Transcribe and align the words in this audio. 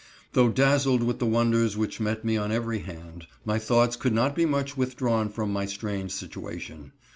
Though 0.33 0.49
dazzled 0.49 1.03
with 1.03 1.19
the 1.19 1.27
wonders 1.27 1.77
which 1.77 1.99
met 1.99 2.25
me 2.25 2.35
on 2.35 2.51
every 2.51 2.79
hand, 2.79 3.27
my 3.45 3.59
thoughts 3.59 3.95
could 3.95 4.13
not 4.13 4.35
be 4.35 4.47
much 4.47 4.75
withdrawn 4.75 5.29
from 5.29 5.53
my 5.53 5.67
strange 5.67 6.11
situation. 6.11 6.91